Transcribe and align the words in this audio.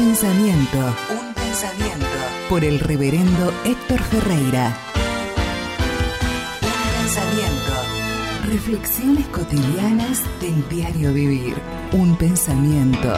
pensamiento. 0.00 0.78
Un 1.10 1.34
pensamiento. 1.34 2.06
Por 2.48 2.64
el 2.64 2.80
reverendo 2.80 3.52
Héctor 3.66 4.00
Ferreira. 4.00 4.74
Un 6.62 7.02
pensamiento. 7.02 7.72
Reflexiones 8.46 9.26
cotidianas 9.26 10.24
del 10.40 10.66
diario 10.70 11.12
vivir. 11.12 11.54
Un 11.92 12.16
pensamiento. 12.16 13.12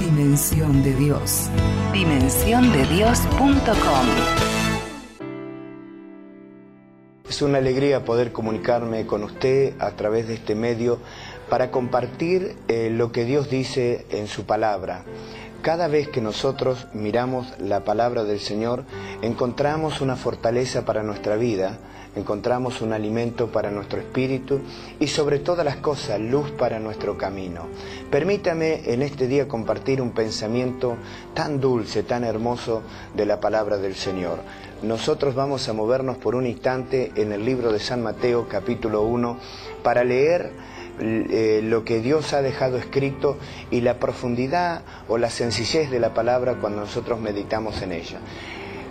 Dimensión 0.00 0.82
de 0.82 0.96
Dios. 0.96 1.50
Dimensiondedios.com. 1.92 4.06
Es 7.28 7.42
una 7.42 7.58
alegría 7.58 8.04
poder 8.04 8.32
comunicarme 8.32 9.06
con 9.06 9.22
usted 9.22 9.74
a 9.78 9.92
través 9.92 10.26
de 10.26 10.34
este 10.34 10.56
medio 10.56 10.98
para 11.48 11.70
compartir 11.70 12.56
eh, 12.66 12.90
lo 12.90 13.12
que 13.12 13.24
Dios 13.24 13.48
dice 13.48 14.04
en 14.10 14.26
su 14.26 14.46
palabra. 14.46 15.04
Cada 15.64 15.88
vez 15.88 16.08
que 16.08 16.20
nosotros 16.20 16.88
miramos 16.92 17.46
la 17.58 17.84
palabra 17.84 18.24
del 18.24 18.38
Señor, 18.38 18.84
encontramos 19.22 20.02
una 20.02 20.14
fortaleza 20.14 20.84
para 20.84 21.02
nuestra 21.02 21.36
vida, 21.36 21.78
encontramos 22.14 22.82
un 22.82 22.92
alimento 22.92 23.50
para 23.50 23.70
nuestro 23.70 23.98
espíritu 23.98 24.60
y 25.00 25.06
sobre 25.06 25.38
todas 25.38 25.64
las 25.64 25.76
cosas, 25.76 26.20
luz 26.20 26.50
para 26.50 26.80
nuestro 26.80 27.16
camino. 27.16 27.62
Permítame 28.10 28.92
en 28.92 29.00
este 29.00 29.26
día 29.26 29.48
compartir 29.48 30.02
un 30.02 30.10
pensamiento 30.10 30.98
tan 31.32 31.60
dulce, 31.60 32.02
tan 32.02 32.24
hermoso 32.24 32.82
de 33.16 33.24
la 33.24 33.40
palabra 33.40 33.78
del 33.78 33.94
Señor. 33.94 34.40
Nosotros 34.82 35.34
vamos 35.34 35.66
a 35.70 35.72
movernos 35.72 36.18
por 36.18 36.34
un 36.34 36.46
instante 36.46 37.10
en 37.16 37.32
el 37.32 37.42
libro 37.42 37.72
de 37.72 37.80
San 37.80 38.02
Mateo 38.02 38.48
capítulo 38.50 39.00
1 39.00 39.38
para 39.82 40.04
leer 40.04 40.52
eh, 41.00 41.60
lo 41.62 41.84
que 41.84 42.00
Dios 42.00 42.32
ha 42.32 42.42
dejado 42.42 42.76
escrito 42.76 43.36
y 43.70 43.80
la 43.80 43.98
profundidad 43.98 44.82
o 45.08 45.18
la 45.18 45.30
sencillez 45.30 45.90
de 45.90 46.00
la 46.00 46.14
palabra 46.14 46.54
cuando 46.60 46.80
nosotros 46.80 47.20
meditamos 47.20 47.82
en 47.82 47.92
ella. 47.92 48.18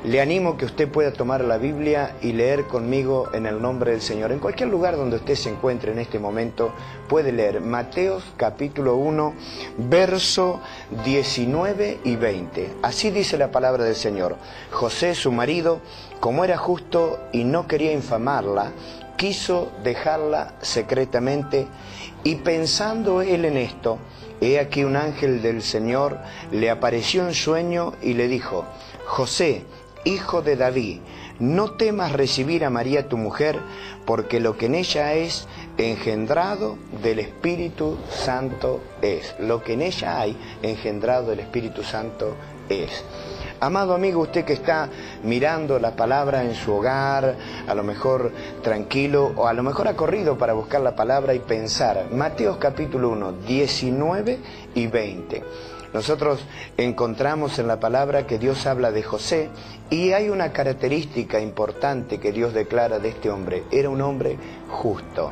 Le 0.03 0.19
animo 0.19 0.57
que 0.57 0.65
usted 0.65 0.89
pueda 0.89 1.13
tomar 1.13 1.45
la 1.45 1.57
Biblia 1.57 2.17
y 2.21 2.33
leer 2.33 2.65
conmigo 2.65 3.29
en 3.33 3.45
el 3.45 3.61
nombre 3.61 3.91
del 3.91 4.01
Señor. 4.01 4.33
En 4.33 4.39
cualquier 4.39 4.67
lugar 4.67 4.97
donde 4.97 5.15
usted 5.15 5.35
se 5.35 5.49
encuentre 5.49 5.93
en 5.93 5.99
este 5.99 6.19
momento, 6.19 6.73
puede 7.07 7.31
leer 7.31 7.61
Mateos 7.61 8.33
capítulo 8.35 8.97
1, 8.97 9.33
verso 9.77 10.59
19 11.05 11.99
y 12.03 12.17
20. 12.17 12.73
Así 12.81 13.11
dice 13.11 13.37
la 13.37 13.49
palabra 13.49 13.85
del 13.85 13.95
Señor. 13.95 14.35
José, 14.71 15.15
su 15.15 15.31
marido, 15.31 15.79
como 16.19 16.43
era 16.43 16.57
justo 16.57 17.21
y 17.31 17.45
no 17.45 17.65
quería 17.65 17.93
infamarla, 17.93 18.73
quiso 19.23 19.71
dejarla 19.85 20.55
secretamente 20.61 21.65
y 22.25 22.35
pensando 22.35 23.21
él 23.21 23.45
en 23.45 23.55
esto, 23.55 23.97
he 24.41 24.59
aquí 24.59 24.83
un 24.83 24.97
ángel 24.97 25.41
del 25.41 25.61
Señor 25.61 26.19
le 26.51 26.69
apareció 26.69 27.25
en 27.25 27.33
sueño 27.33 27.93
y 28.01 28.15
le 28.15 28.27
dijo, 28.27 28.65
José, 29.05 29.63
hijo 30.03 30.41
de 30.41 30.57
David, 30.57 30.99
no 31.39 31.71
temas 31.71 32.11
recibir 32.11 32.65
a 32.65 32.69
María 32.69 33.07
tu 33.07 33.15
mujer, 33.15 33.57
porque 34.05 34.41
lo 34.41 34.57
que 34.57 34.65
en 34.65 34.75
ella 34.75 35.13
es 35.13 35.47
engendrado 35.77 36.77
del 37.01 37.19
Espíritu 37.19 37.97
Santo 38.09 38.81
es. 39.01 39.35
Lo 39.39 39.63
que 39.63 39.75
en 39.75 39.83
ella 39.83 40.19
hay 40.19 40.37
engendrado 40.61 41.29
del 41.29 41.39
Espíritu 41.39 41.81
Santo 41.81 42.35
es. 42.67 43.05
Amado 43.63 43.93
amigo, 43.93 44.19
usted 44.19 44.43
que 44.43 44.51
está 44.51 44.89
mirando 45.23 45.79
la 45.79 45.95
palabra 45.95 46.43
en 46.43 46.53
su 46.53 46.73
hogar, 46.73 47.37
a 47.65 47.73
lo 47.73 47.81
mejor 47.81 48.33
tranquilo 48.61 49.31
o 49.37 49.47
a 49.47 49.53
lo 49.53 49.63
mejor 49.63 49.87
ha 49.87 49.95
corrido 49.95 50.37
para 50.37 50.51
buscar 50.51 50.81
la 50.81 50.97
palabra 50.97 51.33
y 51.33 51.39
pensar. 51.39 52.07
Mateos 52.11 52.57
capítulo 52.57 53.07
1, 53.11 53.31
19 53.47 54.39
y 54.75 54.87
20. 54.87 55.43
Nosotros 55.93 56.43
encontramos 56.75 57.57
en 57.57 57.67
la 57.67 57.79
palabra 57.79 58.27
que 58.27 58.37
Dios 58.37 58.65
habla 58.65 58.91
de 58.91 59.01
José 59.01 59.49
y 59.89 60.11
hay 60.11 60.27
una 60.27 60.51
característica 60.51 61.39
importante 61.39 62.19
que 62.19 62.33
Dios 62.33 62.53
declara 62.53 62.99
de 62.99 63.07
este 63.07 63.29
hombre. 63.29 63.63
Era 63.71 63.89
un 63.89 64.01
hombre 64.01 64.35
justo. 64.67 65.31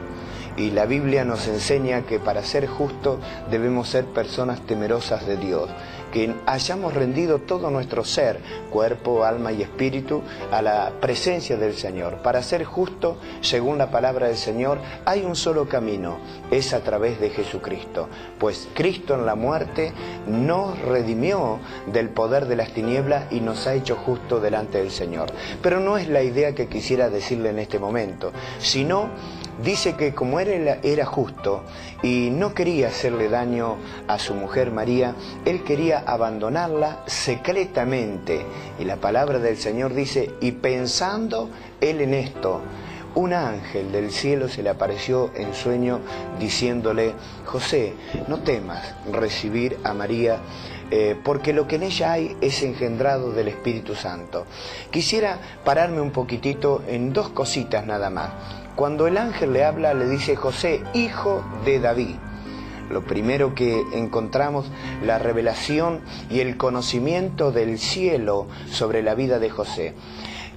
Y 0.55 0.71
la 0.71 0.85
Biblia 0.85 1.25
nos 1.25 1.47
enseña 1.47 2.03
que 2.03 2.19
para 2.19 2.43
ser 2.43 2.67
justo 2.67 3.19
debemos 3.49 3.89
ser 3.89 4.05
personas 4.05 4.61
temerosas 4.61 5.25
de 5.25 5.35
Dios 5.35 5.69
que 6.11 6.33
hayamos 6.45 6.93
rendido 6.93 7.39
todo 7.39 7.69
nuestro 7.71 8.03
ser, 8.03 8.39
cuerpo, 8.69 9.23
alma 9.23 9.51
y 9.51 9.61
espíritu, 9.61 10.21
a 10.51 10.61
la 10.61 10.91
presencia 10.99 11.57
del 11.57 11.73
Señor. 11.73 12.17
Para 12.17 12.43
ser 12.43 12.63
justo, 12.63 13.17
según 13.41 13.77
la 13.77 13.91
palabra 13.91 14.27
del 14.27 14.37
Señor, 14.37 14.79
hay 15.05 15.21
un 15.21 15.35
solo 15.35 15.67
camino, 15.67 16.17
es 16.51 16.73
a 16.73 16.81
través 16.81 17.19
de 17.19 17.29
Jesucristo. 17.29 18.09
Pues 18.39 18.67
Cristo 18.73 19.15
en 19.15 19.25
la 19.25 19.35
muerte 19.35 19.93
nos 20.27 20.79
redimió 20.79 21.59
del 21.87 22.09
poder 22.09 22.45
de 22.45 22.55
las 22.55 22.73
tinieblas 22.73 23.31
y 23.31 23.39
nos 23.39 23.67
ha 23.67 23.73
hecho 23.73 23.95
justo 23.95 24.39
delante 24.39 24.77
del 24.77 24.91
Señor. 24.91 25.31
Pero 25.61 25.79
no 25.79 25.97
es 25.97 26.07
la 26.07 26.23
idea 26.23 26.53
que 26.53 26.67
quisiera 26.67 27.09
decirle 27.09 27.49
en 27.49 27.59
este 27.59 27.79
momento, 27.79 28.31
sino 28.59 29.09
dice 29.63 29.95
que 29.95 30.13
como 30.13 30.39
él 30.39 30.79
era 30.83 31.05
justo 31.05 31.63
y 32.03 32.29
no 32.31 32.53
quería 32.53 32.87
hacerle 32.87 33.29
daño 33.29 33.77
a 34.07 34.19
su 34.19 34.33
mujer 34.33 34.71
María, 34.71 35.15
él 35.45 35.63
quería 35.63 35.99
abandonarla 35.99 37.03
secretamente. 37.05 38.45
Y 38.79 38.85
la 38.85 38.97
palabra 38.97 39.39
del 39.39 39.57
Señor 39.57 39.93
dice, 39.93 40.31
y 40.41 40.53
pensando 40.53 41.49
él 41.79 42.01
en 42.01 42.13
esto, 42.13 42.61
un 43.13 43.33
ángel 43.33 43.91
del 43.91 44.11
cielo 44.11 44.47
se 44.47 44.63
le 44.63 44.69
apareció 44.69 45.31
en 45.35 45.53
sueño 45.53 45.99
diciéndole, 46.39 47.13
José, 47.45 47.93
no 48.27 48.39
temas 48.39 48.95
recibir 49.11 49.77
a 49.83 49.93
María, 49.93 50.39
eh, 50.89 51.17
porque 51.23 51.53
lo 51.53 51.67
que 51.67 51.75
en 51.75 51.83
ella 51.83 52.13
hay 52.13 52.37
es 52.41 52.63
engendrado 52.63 53.31
del 53.31 53.49
Espíritu 53.49 53.95
Santo. 53.95 54.45
Quisiera 54.91 55.39
pararme 55.63 56.01
un 56.01 56.11
poquitito 56.11 56.83
en 56.87 57.11
dos 57.11 57.29
cositas 57.29 57.85
nada 57.85 58.09
más. 58.09 58.31
Cuando 58.75 59.07
el 59.07 59.17
ángel 59.17 59.53
le 59.53 59.65
habla, 59.65 59.93
le 59.93 60.07
dice 60.07 60.35
José, 60.35 60.81
hijo 60.93 61.43
de 61.65 61.79
David. 61.79 62.15
Lo 62.89 63.03
primero 63.03 63.53
que 63.55 63.81
encontramos, 63.93 64.69
la 65.05 65.19
revelación 65.19 66.01
y 66.29 66.39
el 66.39 66.57
conocimiento 66.57 67.51
del 67.51 67.79
cielo 67.79 68.47
sobre 68.69 69.01
la 69.01 69.15
vida 69.15 69.39
de 69.39 69.49
José. 69.49 69.93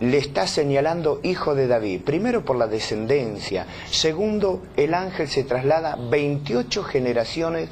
Le 0.01 0.19
está 0.19 0.47
señalando 0.47 1.21
hijo 1.23 1.55
de 1.55 1.69
David, 1.69 2.03
primero 2.03 2.45
por 2.45 2.57
la 2.57 2.67
descendencia, 2.67 3.67
segundo, 3.91 4.63
el 4.77 4.95
ángel 4.95 5.29
se 5.29 5.45
traslada 5.45 5.97
28 5.97 6.83
generaciones 6.83 7.69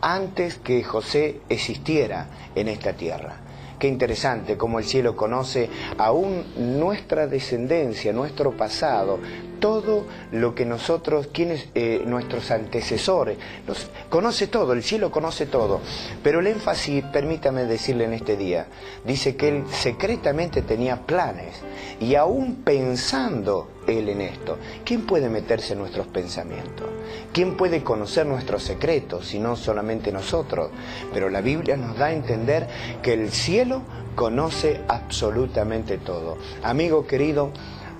antes 0.00 0.56
que 0.56 0.82
José 0.82 1.40
existiera 1.48 2.28
en 2.54 2.68
esta 2.68 2.94
tierra. 2.94 3.45
Qué 3.78 3.88
interesante 3.88 4.56
cómo 4.56 4.78
el 4.78 4.84
cielo 4.84 5.14
conoce 5.14 5.68
aún 5.98 6.44
nuestra 6.78 7.26
descendencia, 7.26 8.12
nuestro 8.12 8.56
pasado, 8.56 9.18
todo 9.60 10.06
lo 10.32 10.54
que 10.54 10.64
nosotros, 10.64 11.28
quienes, 11.32 11.68
eh, 11.74 12.02
nuestros 12.06 12.50
antecesores, 12.50 13.36
nos, 13.66 13.90
conoce 14.08 14.46
todo, 14.46 14.72
el 14.72 14.82
cielo 14.82 15.10
conoce 15.10 15.46
todo. 15.46 15.80
Pero 16.22 16.40
el 16.40 16.46
énfasis, 16.46 17.04
permítame 17.04 17.64
decirle 17.64 18.04
en 18.04 18.14
este 18.14 18.36
día, 18.36 18.66
dice 19.04 19.36
que 19.36 19.48
él 19.48 19.64
secretamente 19.70 20.62
tenía 20.62 21.06
planes 21.06 21.60
y 22.00 22.14
aún 22.14 22.62
pensando 22.64 23.68
él 23.86 24.08
en 24.08 24.20
esto, 24.20 24.58
¿quién 24.84 25.06
puede 25.06 25.28
meterse 25.28 25.74
en 25.74 25.80
nuestros 25.80 26.06
pensamientos? 26.06 26.86
¿Quién 27.32 27.56
puede 27.56 27.82
conocer 27.82 28.26
nuestros 28.26 28.62
secretos 28.62 29.26
si 29.26 29.38
no 29.38 29.56
solamente 29.56 30.12
nosotros? 30.12 30.70
Pero 31.12 31.30
la 31.30 31.40
Biblia 31.40 31.76
nos 31.76 31.96
da 31.96 32.06
a 32.06 32.12
entender 32.12 32.68
que 33.02 33.14
el 33.14 33.30
cielo 33.30 33.82
conoce 34.14 34.80
absolutamente 34.88 35.98
todo. 35.98 36.38
Amigo 36.62 37.06
querido, 37.06 37.50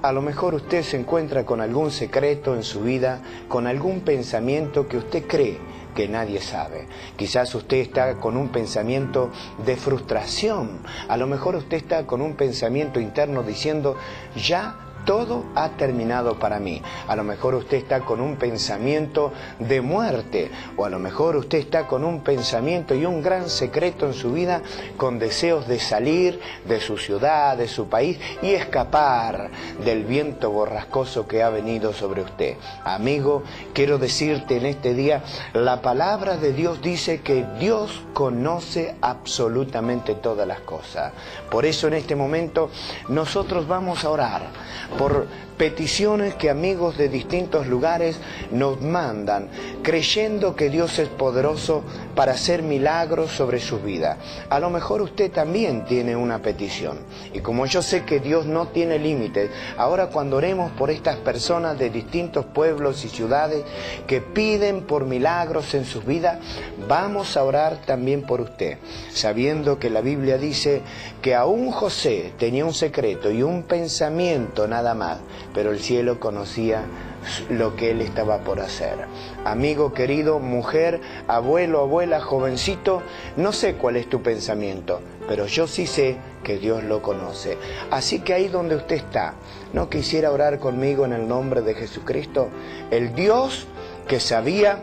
a 0.02 0.12
lo 0.12 0.22
mejor 0.22 0.54
usted 0.54 0.82
se 0.82 0.98
encuentra 0.98 1.44
con 1.44 1.60
algún 1.60 1.90
secreto 1.90 2.54
en 2.54 2.62
su 2.62 2.80
vida, 2.80 3.20
con 3.48 3.66
algún 3.66 4.00
pensamiento 4.00 4.88
que 4.88 4.98
usted 4.98 5.26
cree 5.26 5.58
que 5.94 6.06
nadie 6.06 6.40
sabe. 6.40 6.86
Quizás 7.16 7.54
usted 7.54 7.78
está 7.78 8.16
con 8.20 8.36
un 8.36 8.50
pensamiento 8.50 9.30
de 9.64 9.76
frustración. 9.76 10.80
A 11.08 11.16
lo 11.16 11.26
mejor 11.26 11.56
usted 11.56 11.78
está 11.78 12.06
con 12.06 12.20
un 12.20 12.34
pensamiento 12.34 13.00
interno 13.00 13.42
diciendo, 13.42 13.96
ya 14.36 14.85
todo 15.06 15.44
ha 15.54 15.70
terminado 15.70 16.38
para 16.38 16.58
mí. 16.58 16.82
A 17.06 17.16
lo 17.16 17.24
mejor 17.24 17.54
usted 17.54 17.78
está 17.78 18.00
con 18.00 18.20
un 18.20 18.36
pensamiento 18.36 19.32
de 19.58 19.80
muerte 19.80 20.50
o 20.76 20.84
a 20.84 20.90
lo 20.90 20.98
mejor 20.98 21.36
usted 21.36 21.58
está 21.58 21.86
con 21.86 22.04
un 22.04 22.20
pensamiento 22.20 22.94
y 22.94 23.06
un 23.06 23.22
gran 23.22 23.48
secreto 23.48 24.04
en 24.06 24.12
su 24.12 24.32
vida 24.32 24.60
con 24.98 25.18
deseos 25.18 25.66
de 25.66 25.78
salir 25.78 26.40
de 26.66 26.80
su 26.80 26.98
ciudad, 26.98 27.56
de 27.56 27.68
su 27.68 27.88
país 27.88 28.18
y 28.42 28.50
escapar 28.50 29.50
del 29.82 30.04
viento 30.04 30.50
borrascoso 30.50 31.26
que 31.26 31.42
ha 31.42 31.48
venido 31.48 31.94
sobre 31.94 32.22
usted. 32.22 32.56
Amigo, 32.84 33.44
quiero 33.72 33.98
decirte 33.98 34.56
en 34.56 34.66
este 34.66 34.92
día, 34.92 35.22
la 35.54 35.80
palabra 35.80 36.36
de 36.36 36.52
Dios 36.52 36.82
dice 36.82 37.20
que 37.20 37.46
Dios 37.60 38.02
conoce 38.12 38.96
absolutamente 39.00 40.16
todas 40.16 40.48
las 40.48 40.60
cosas. 40.60 41.12
Por 41.48 41.64
eso 41.64 41.86
en 41.86 41.94
este 41.94 42.16
momento 42.16 42.70
nosotros 43.08 43.68
vamos 43.68 44.04
a 44.04 44.10
orar 44.10 44.42
por 44.98 45.26
peticiones 45.56 46.34
que 46.34 46.50
amigos 46.50 46.98
de 46.98 47.08
distintos 47.08 47.66
lugares 47.66 48.18
nos 48.50 48.80
mandan, 48.80 49.48
creyendo 49.82 50.54
que 50.54 50.68
Dios 50.68 50.98
es 50.98 51.08
poderoso 51.08 51.82
para 52.14 52.32
hacer 52.32 52.62
milagros 52.62 53.30
sobre 53.30 53.60
su 53.60 53.78
vida. 53.78 54.18
A 54.50 54.60
lo 54.60 54.70
mejor 54.70 55.02
usted 55.02 55.30
también 55.30 55.84
tiene 55.86 56.14
una 56.16 56.40
petición. 56.40 56.98
Y 57.32 57.40
como 57.40 57.66
yo 57.66 57.82
sé 57.82 58.04
que 58.04 58.20
Dios 58.20 58.46
no 58.46 58.68
tiene 58.68 58.98
límites, 58.98 59.50
ahora 59.76 60.08
cuando 60.08 60.36
oremos 60.36 60.72
por 60.72 60.90
estas 60.90 61.16
personas 61.16 61.78
de 61.78 61.90
distintos 61.90 62.44
pueblos 62.44 63.04
y 63.04 63.08
ciudades 63.08 63.64
que 64.06 64.20
piden 64.20 64.82
por 64.82 65.06
milagros 65.06 65.74
en 65.74 65.84
sus 65.84 66.04
vidas, 66.04 66.38
vamos 66.88 67.36
a 67.36 67.44
orar 67.44 67.78
también 67.86 68.22
por 68.22 68.40
usted, 68.40 68.78
sabiendo 69.10 69.78
que 69.78 69.90
la 69.90 70.00
Biblia 70.00 70.38
dice 70.38 70.82
que 71.22 71.34
aún 71.34 71.70
José 71.70 72.32
tenía 72.38 72.64
un 72.64 72.74
secreto 72.74 73.30
y 73.30 73.42
un 73.42 73.62
pensamiento 73.62 74.66
nada 74.68 74.85
más 74.94 75.18
pero 75.56 75.70
el 75.70 75.80
cielo 75.80 76.20
conocía 76.20 76.84
lo 77.48 77.76
que 77.76 77.92
él 77.92 78.02
estaba 78.02 78.40
por 78.40 78.60
hacer. 78.60 78.98
Amigo 79.46 79.94
querido, 79.94 80.38
mujer, 80.38 81.00
abuelo, 81.28 81.80
abuela, 81.80 82.20
jovencito, 82.20 83.02
no 83.38 83.52
sé 83.52 83.76
cuál 83.76 83.96
es 83.96 84.06
tu 84.06 84.22
pensamiento, 84.22 85.00
pero 85.26 85.46
yo 85.46 85.66
sí 85.66 85.86
sé 85.86 86.18
que 86.44 86.58
Dios 86.58 86.84
lo 86.84 87.00
conoce. 87.00 87.56
Así 87.90 88.20
que 88.20 88.34
ahí 88.34 88.48
donde 88.48 88.76
usted 88.76 88.96
está, 88.96 89.32
¿no 89.72 89.88
quisiera 89.88 90.30
orar 90.30 90.58
conmigo 90.58 91.06
en 91.06 91.14
el 91.14 91.26
nombre 91.26 91.62
de 91.62 91.74
Jesucristo? 91.74 92.50
El 92.90 93.14
Dios 93.14 93.66
que 94.06 94.20
sabía 94.20 94.82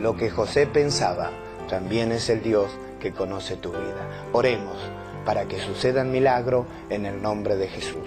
lo 0.00 0.16
que 0.16 0.30
José 0.30 0.66
pensaba, 0.66 1.32
también 1.68 2.12
es 2.12 2.30
el 2.30 2.42
Dios 2.42 2.70
que 2.98 3.12
conoce 3.12 3.56
tu 3.56 3.72
vida. 3.72 4.26
Oremos 4.32 4.78
para 5.26 5.44
que 5.44 5.60
sucedan 5.60 6.12
milagros 6.12 6.64
en 6.88 7.04
el 7.04 7.20
nombre 7.20 7.56
de 7.56 7.68
Jesús. 7.68 8.06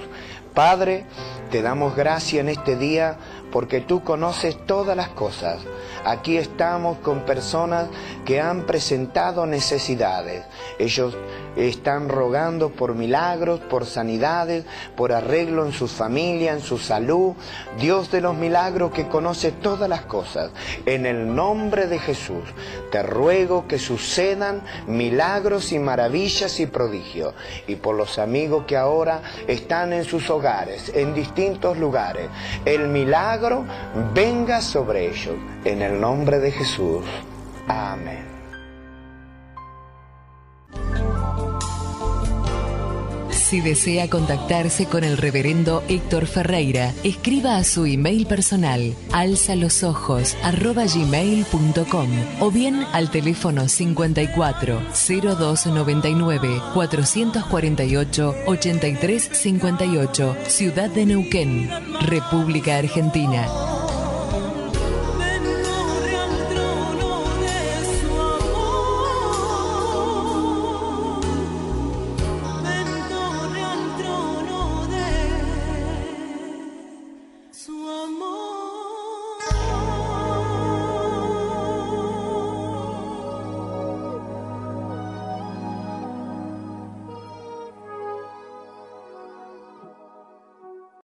Padre, 0.59 1.05
te 1.51 1.61
damos 1.61 1.95
gracia 1.95 2.41
en 2.41 2.49
este 2.49 2.75
día 2.75 3.15
porque 3.49 3.79
tú 3.79 4.03
conoces 4.03 4.57
todas 4.65 4.95
las 4.95 5.07
cosas. 5.07 5.59
Aquí 6.05 6.37
estamos 6.37 6.97
con 6.99 7.21
personas 7.21 7.87
que 8.25 8.39
han 8.39 8.65
presentado 8.65 9.45
necesidades. 9.45 10.45
Ellos 10.77 11.15
están 11.55 12.09
rogando 12.09 12.69
por 12.69 12.93
milagros, 12.93 13.59
por 13.59 13.85
sanidades, 13.85 14.65
por 14.95 15.11
arreglo 15.11 15.65
en 15.65 15.71
sus 15.71 15.91
familias, 15.91 16.57
en 16.57 16.61
su 16.61 16.77
salud. 16.77 17.33
Dios 17.79 18.11
de 18.11 18.21
los 18.21 18.35
milagros 18.35 18.91
que 18.91 19.07
conoce 19.07 19.51
todas 19.51 19.89
las 19.89 20.01
cosas. 20.01 20.51
En 20.85 21.05
el 21.05 21.33
nombre 21.33 21.87
de 21.87 21.99
Jesús 21.99 22.43
te 22.91 23.01
ruego 23.01 23.67
que 23.67 23.79
sucedan 23.79 24.61
milagros 24.87 25.71
y 25.71 25.79
maravillas 25.79 26.59
y 26.59 26.67
prodigios. 26.67 27.33
Y 27.67 27.75
por 27.75 27.95
los 27.95 28.19
amigos 28.19 28.65
que 28.67 28.77
ahora 28.77 29.21
están 29.47 29.91
en 29.93 30.05
sus 30.05 30.29
hogares, 30.29 30.48
en 30.93 31.13
distintos 31.13 31.77
lugares, 31.77 32.29
el 32.65 32.87
milagro 32.87 33.65
venga 34.13 34.61
sobre 34.61 35.07
ellos. 35.09 35.35
En 35.63 35.81
el 35.81 35.99
nombre 35.99 36.39
de 36.39 36.51
Jesús. 36.51 37.03
Amén. 37.67 38.38
Si 43.49 43.61
desea 43.61 44.07
contactarse 44.07 44.85
con 44.85 45.03
el 45.03 45.17
reverendo 45.17 45.83
Héctor 45.87 46.27
Ferreira, 46.27 46.93
escriba 47.03 47.57
a 47.57 47.63
su 47.63 47.87
email 47.87 48.27
personal 48.27 48.93
alzalosojos.gmail.com 49.11 52.09
o 52.41 52.51
bien 52.51 52.85
al 52.93 53.09
teléfono 53.09 53.67
54 53.67 54.83
0299 54.93 56.61
448 56.75 58.35
8358, 58.45 60.35
Ciudad 60.45 60.91
de 60.91 61.07
Neuquén, 61.07 61.71
República 62.01 62.77
Argentina. 62.77 63.47